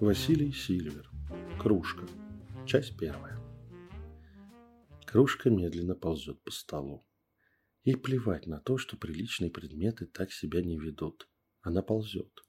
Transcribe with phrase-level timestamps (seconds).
[0.00, 1.08] Василий Сильвер.
[1.56, 2.04] Кружка.
[2.66, 3.38] Часть первая.
[5.06, 7.06] Кружка медленно ползет по столу.
[7.84, 11.28] Ей плевать на то, что приличные предметы так себя не ведут.
[11.60, 12.42] Она ползет.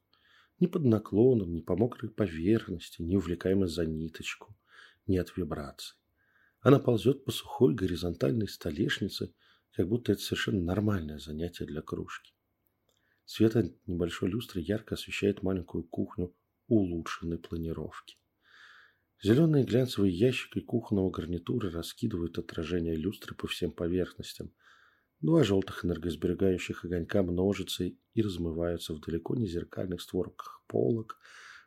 [0.60, 4.58] Ни под наклоном, ни по мокрой поверхности, ни увлекаемо за ниточку,
[5.06, 5.98] ни от вибраций.
[6.62, 9.36] Она ползет по сухой горизонтальной столешнице,
[9.72, 12.34] как будто это совершенно нормальное занятие для кружки.
[13.24, 16.34] Свет от небольшой люстры ярко освещает маленькую кухню
[16.68, 18.18] улучшенной планировки.
[19.22, 24.54] Зеленые глянцевые ящики кухонного гарнитура раскидывают отражение люстры по всем поверхностям.
[25.22, 31.18] Два желтых энергосберегающих огонька множатся и размываются в далеко не зеркальных створках полок,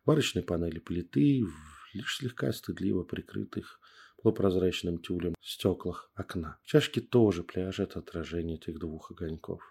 [0.05, 3.81] варочной панели плиты, в лишь слегка стыдливо прикрытых
[4.23, 6.61] полупрозрачным тюлем стеклах окна.
[6.65, 9.63] Чашки тоже пляжет отражение этих двух огоньков.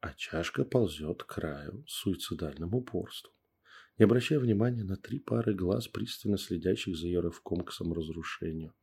[0.00, 3.32] А чашка ползет к краю с суицидальным упорством
[3.98, 8.74] не обращая внимания на три пары глаз, пристально следящих за ее рывком к саморазрушению.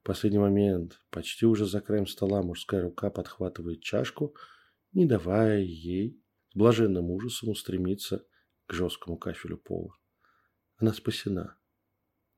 [0.00, 4.34] В последний момент, почти уже за краем стола, мужская рука подхватывает чашку,
[4.92, 8.26] не давая ей с блаженным ужасом устремиться
[8.66, 9.96] к жесткому кафелю пола.
[10.76, 11.56] Она спасена,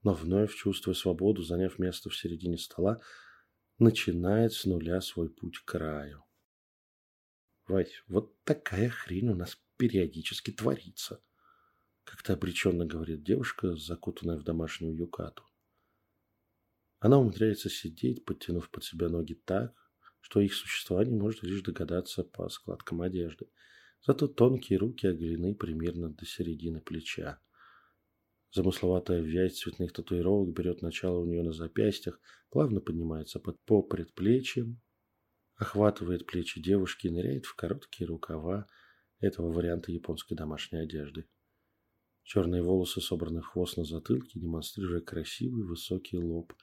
[0.03, 3.01] но вновь, чувствуя свободу, заняв место в середине стола,
[3.79, 6.23] начинает с нуля свой путь к краю.
[7.67, 11.23] Вась, вот такая хрень у нас периодически творится.
[12.05, 15.43] Как-то обреченно говорит девушка, закутанная в домашнюю юкату.
[17.01, 19.75] Она умудряется сидеть, подтянув под себя ноги так,
[20.21, 23.51] что их существование может лишь догадаться по складкам одежды.
[24.07, 27.41] Зато тонкие руки оголены примерно до середины плеча.
[28.53, 34.81] Замысловатая вязь цветных татуировок берет начало у нее на запястьях, плавно поднимается под, по предплечьям,
[35.57, 38.67] охватывает плечи девушки и ныряет в короткие рукава
[39.19, 41.29] этого варианта японской домашней одежды.
[42.25, 46.55] Черные волосы собраны в хвост на затылке, демонстрируя красивый высокий лоб.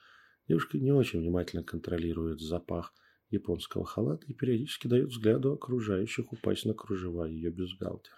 [0.48, 2.92] Девушка не очень внимательно контролирует запах
[3.30, 8.16] японского халата и периодически дает взгляду окружающих упасть на кружева ее бюстгальтера.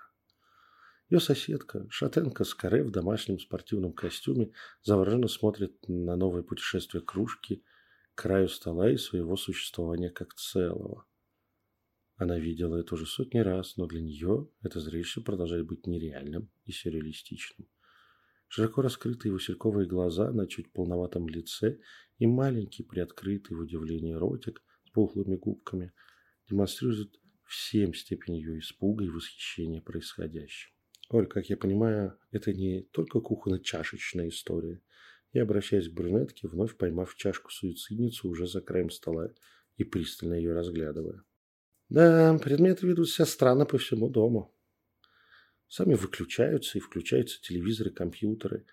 [1.11, 4.53] Ее соседка, шатенка с каре в домашнем спортивном костюме,
[4.83, 7.63] завороженно смотрит на новое путешествие кружки
[8.15, 11.07] к краю стола и своего существования как целого.
[12.17, 16.73] Она видела это уже сотни раз, но для нее это зрелище продолжает быть нереальным и
[16.73, 17.69] сюрреалистичным.
[18.47, 21.81] Широко раскрытые васильковые глаза на чуть полноватом лице
[22.19, 25.93] и маленький приоткрытый в удивлении ротик с пухлыми губками
[26.49, 30.71] демонстрируют всем степень ее испуга и восхищения происходящим.
[31.11, 34.81] Оль, как я понимаю, это не только кухонно-чашечная история.
[35.33, 39.31] Я обращаюсь к брюнетке, вновь поймав чашку суицидницу уже за краем стола
[39.77, 41.25] и пристально ее разглядывая.
[41.89, 44.55] Да, предметы ведут себя странно по всему дому.
[45.69, 48.67] Сами выключаются и включаются телевизоры, компьютеры.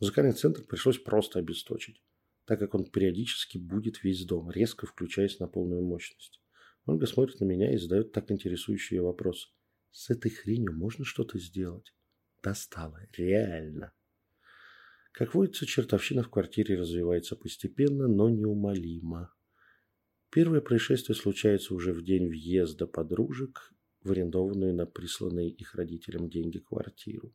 [0.00, 2.02] Музыкальный центр пришлось просто обесточить,
[2.44, 6.40] так как он периодически будет весь дом, резко включаясь на полную мощность.
[6.86, 9.52] Ольга смотрит на меня и задает так интересующий ее вопрос.
[9.90, 11.94] С этой хренью можно что-то сделать?
[12.42, 13.00] Достало.
[13.16, 13.92] Реально.
[15.12, 19.34] Как водится, чертовщина в квартире развивается постепенно, но неумолимо.
[20.30, 23.72] Первое происшествие случается уже в день въезда подружек
[24.02, 27.34] в арендованную на присланные их родителям деньги квартиру.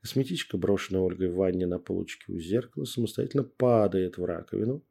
[0.00, 4.86] Косметичка, брошенная Ольгой в ванне на полочке у зеркала, самостоятельно падает в раковину,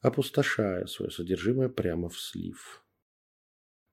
[0.00, 2.84] опустошая свое содержимое прямо в слив.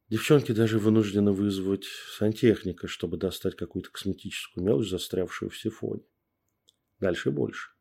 [0.09, 6.03] Девчонки даже вынуждены вызвать сантехника, чтобы достать какую-то косметическую мелочь, застрявшую в сифоне.
[6.99, 7.71] Дальше больше.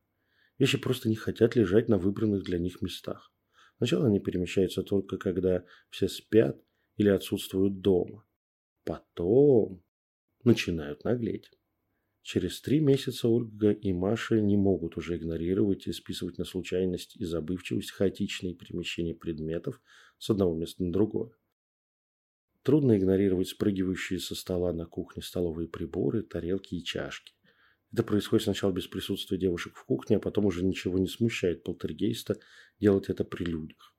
[0.59, 3.34] Вещи просто не хотят лежать на выбранных для них местах.
[3.85, 6.59] Сначала они перемещаются только когда все спят
[6.97, 8.27] или отсутствуют дома.
[8.83, 9.85] Потом
[10.43, 11.51] начинают наглеть.
[12.23, 17.27] Через три месяца Ольга и Маша не могут уже игнорировать и списывать на случайность и
[17.27, 19.83] забывчивость хаотичные перемещения предметов
[20.17, 21.37] с одного места на другое.
[22.63, 27.35] Трудно игнорировать спрыгивающие со стола на кухне столовые приборы, тарелки и чашки.
[27.95, 32.41] Это происходит сначала без присутствия девушек в кухне, а потом уже ничего не смущает полтергейста
[32.81, 33.97] делать это при людях.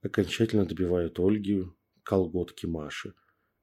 [0.00, 1.64] Окончательно добивают Ольги
[2.04, 3.14] колготки Маши,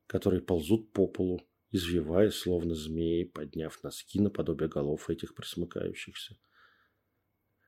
[0.06, 1.40] которые ползут по полу,
[1.72, 6.38] извиваясь, словно змеи, подняв носки наподобие голов этих присмыкающихся.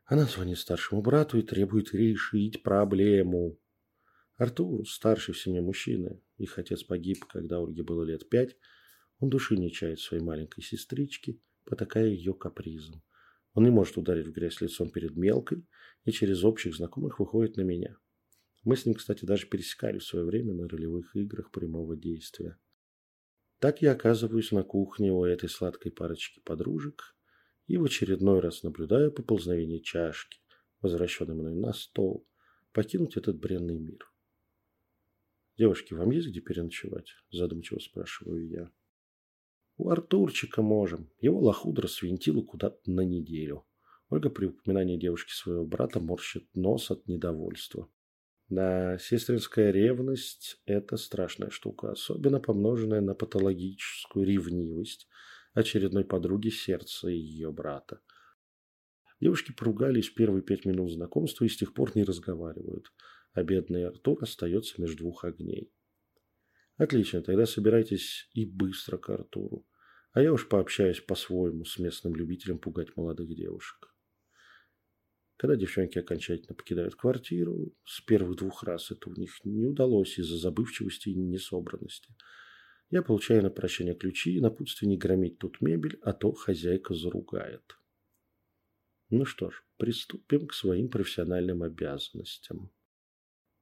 [0.03, 3.57] Она звонит старшему брату и требует решить проблему.
[4.35, 8.57] Артур, старший в семье мужчина, их отец погиб, когда Ольге было лет пять,
[9.21, 13.03] он души не чает своей маленькой сестрички, потакая ее капризом.
[13.53, 15.63] Он не может ударить в грязь лицом перед мелкой
[16.05, 17.97] и через общих знакомых выходит на меня.
[18.63, 22.57] Мы с ним, кстати, даже пересекались в свое время на ролевых играх прямого действия.
[23.59, 27.15] Так я оказываюсь на кухне у этой сладкой парочки подружек
[27.67, 30.39] и в очередной раз наблюдаю поползновение чашки,
[30.81, 32.27] возвращенной мной на стол,
[32.73, 34.11] покинуть этот бренный мир.
[35.59, 38.71] «Девушки, вам есть где переночевать?»– задумчиво спрашиваю я.
[39.77, 41.09] «У Артурчика можем.
[41.19, 43.65] Его лохудра свинтила куда-то на неделю».
[44.09, 47.89] Ольга при упоминании девушки своего брата морщит нос от недовольства.
[48.49, 55.07] Да, сестринская ревность– это страшная штука, особенно помноженная на патологическую ревнивость
[55.53, 58.01] очередной подруги сердца ее брата.
[59.21, 62.91] Девушки поругались первые пять минут знакомства и с тех пор не разговаривают,
[63.31, 65.71] а бедный Артур остается между двух огней.
[66.81, 69.67] Отлично, тогда собирайтесь и быстро к Артуру,
[70.13, 73.93] а я уж пообщаюсь по-своему с местным любителем пугать молодых девушек.
[75.37, 80.37] Когда девчонки окончательно покидают квартиру, с первых двух раз это у них не удалось из-за
[80.37, 82.15] забывчивости и несобранности.
[82.89, 87.77] Я получаю на прощание ключи и напутствие не громить тут мебель, а то хозяйка заругает.
[89.11, 92.71] Ну что ж, приступим к своим профессиональным обязанностям.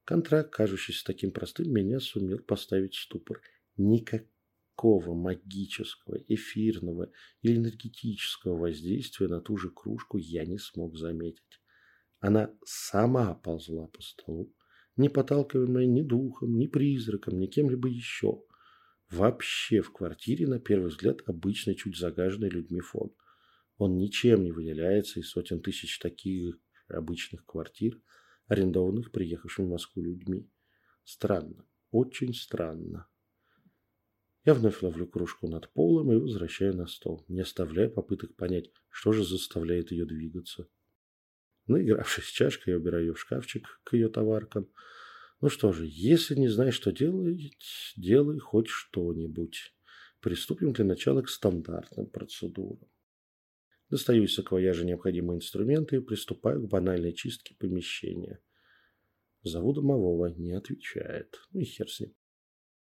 [0.09, 3.44] Контракт, кажущийся таким простым, меня сумел поставить в ступор.
[3.77, 7.11] Никакого магического, эфирного
[7.44, 11.61] или энергетического воздействия на ту же кружку я не смог заметить.
[12.19, 14.51] Она сама ползла по столу,
[14.97, 18.41] не подталкиваемая ни духом, ни призраком, ни кем-либо еще.
[19.11, 23.13] Вообще в квартире, на первый взгляд, обычно чуть загаженный людьми фон.
[23.77, 26.57] Он ничем не выделяется из сотен тысяч таких
[26.88, 28.01] обычных квартир,
[28.49, 30.49] арендованных приехавшими в Москву людьми.
[31.05, 33.07] Странно, очень странно.
[34.45, 39.11] Я вновь ловлю кружку над полом и возвращаю на стол, не оставляя попыток понять, что
[39.11, 40.67] же заставляет ее двигаться.
[41.67, 44.67] Наигравшись чашкой, я убираю ее в шкафчик к ее товаркам.
[45.39, 49.73] Ну что же, если не знаешь, что делать, делай хоть что-нибудь.
[50.19, 52.89] Приступим для начала к стандартным процедурам.
[53.89, 58.39] Достаю из саквояжа необходимые инструменты и приступаю к банальной чистке помещения.
[59.41, 61.39] Зову домового, не отвечает.
[61.51, 62.13] Ну и хер с ним.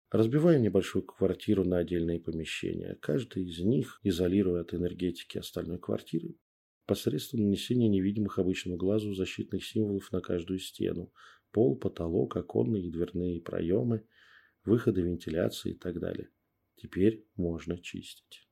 [0.10, 2.98] Разбиваю небольшую квартиру на отдельные помещения.
[3.02, 6.36] Каждый из них изолирую от энергетики остальной квартиры
[6.86, 11.12] посредством нанесения невидимых обычному глазу защитных символов на каждую стену,
[11.52, 14.08] пол, потолок, оконные и дверные проемы,
[14.64, 16.30] выходы вентиляции и так далее.
[16.78, 18.47] Теперь можно чистить.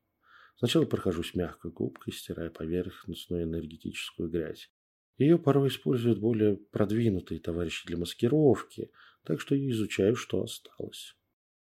[0.57, 4.71] Сначала прохожусь мягкой губкой, стирая поверхностную энергетическую грязь.
[5.17, 8.91] Ее порой используют более продвинутые товарищи для маскировки,
[9.23, 11.15] так что я изучаю, что осталось.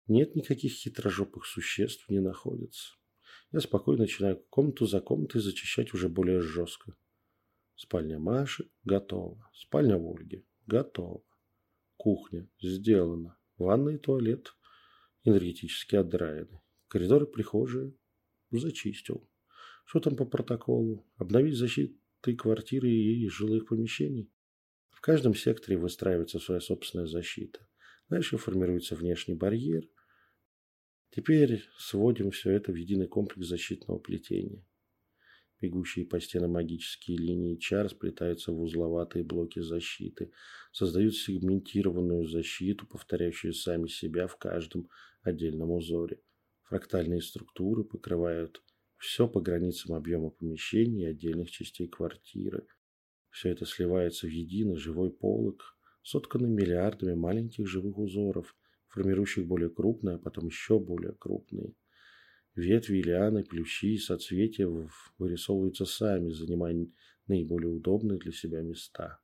[0.07, 2.95] Нет никаких хитрожопых существ не находится.
[3.51, 6.95] Я спокойно начинаю комнату за комнатой зачищать уже более жестко.
[7.75, 9.50] Спальня Маши готова.
[9.53, 11.24] Спальня Ольги готова.
[11.95, 13.38] Кухня сделана.
[13.57, 14.53] Ванна и туалет
[15.24, 16.62] энергетически отдраены.
[16.88, 17.94] Коридоры, прихожие
[18.59, 19.29] зачистил.
[19.85, 21.05] Что там по протоколу?
[21.17, 24.31] Обновить защиты квартиры и жилых помещений?
[24.91, 27.67] В каждом секторе выстраивается своя собственная защита.
[28.09, 29.88] Дальше формируется внешний барьер–
[31.15, 34.65] Теперь сводим все это в единый комплекс защитного плетения.
[35.61, 40.31] Бегущие по стенам магические линии чар сплетаются в узловатые блоки защиты,
[40.71, 44.89] создают сегментированную защиту, повторяющую сами себя в каждом
[45.22, 46.19] отдельном узоре.
[46.63, 48.63] Фрактальные структуры покрывают
[48.98, 52.65] все по границам объема помещений и отдельных частей квартиры.
[53.29, 58.55] Все это сливается в единый живой полог, сотканный миллиардами маленьких живых узоров,
[58.88, 61.74] формирующих более крупные, а потом еще более крупные.
[62.55, 64.67] Ветви, лианы, плющи и соцветия
[65.17, 66.88] вырисовываются сами, занимая
[67.27, 69.20] наиболее удобные для себя места.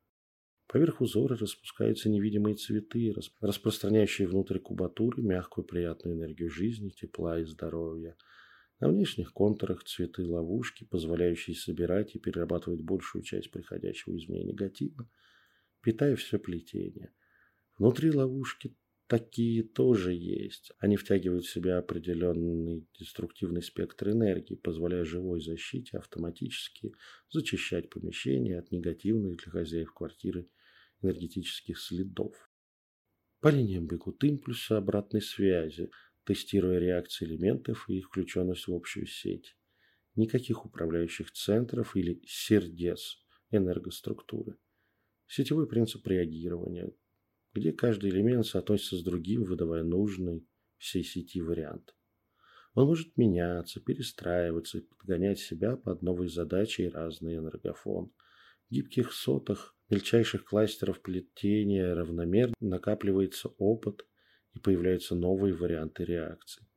[0.69, 3.11] Поверх узора распускаются невидимые цветы,
[3.41, 8.15] распространяющие внутрь кубатуры мягкую приятную энергию жизни, тепла и здоровья.
[8.79, 15.09] На внешних контурах цветы ловушки, позволяющие собирать и перерабатывать большую часть приходящего из меня негатива,
[15.81, 17.11] питая все плетение.
[17.79, 18.75] Внутри ловушки
[19.07, 20.71] такие тоже есть.
[20.77, 26.93] Они втягивают в себя определенный деструктивный спектр энергии, позволяя живой защите автоматически
[27.31, 30.47] зачищать помещение от негативных для хозяев квартиры
[31.01, 32.35] энергетических следов.
[33.39, 35.89] По линиям бегут импульсы обратной связи,
[36.25, 39.55] тестируя реакции элементов и их включенность в общую сеть.
[40.15, 44.57] Никаких управляющих центров или сердец энергоструктуры.
[45.27, 46.91] Сетевой принцип реагирования–
[47.53, 51.95] где каждый элемент соотносится с другим, выдавая нужный всей сети вариант.
[52.73, 58.13] Он может меняться, перестраиваться подгонять себя под новые задачи и разный энергофон.
[58.69, 64.05] Гибких сотах мельчайших кластеров плетения равномерно накапливается опыт
[64.53, 66.67] и появляются новые варианты реакций.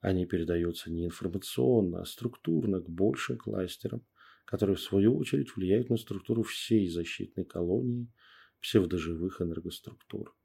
[0.00, 4.06] Они передаются не информационно, а структурно к большим кластерам,
[4.44, 8.12] которые в свою очередь влияют на структуру всей защитной колонии
[8.60, 10.36] псевдоживых энергоструктур.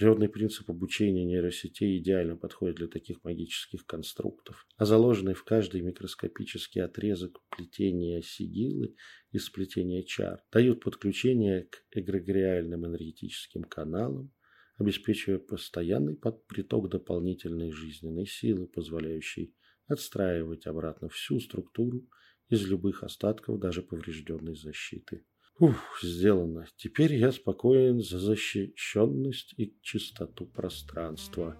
[0.00, 6.82] Природный принцип обучения нейросетей идеально подходит для таких магических конструктов, а заложенный в каждый микроскопический
[6.82, 8.96] отрезок плетения сигилы
[9.30, 14.32] и сплетения чар дают подключение к эгрегориальным энергетическим каналам,
[14.78, 19.54] обеспечивая постоянный приток дополнительной жизненной силы, позволяющей
[19.86, 22.08] отстраивать обратно всю структуру
[22.48, 25.26] из любых остатков даже поврежденной защиты.
[25.60, 26.66] Ух, сделано.
[26.76, 31.54] Теперь я спокоен за защищенность и чистоту пространства.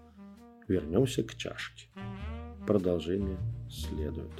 [0.67, 1.91] Вернемся к чашке.
[2.67, 3.39] Продолжение
[3.69, 4.33] следует.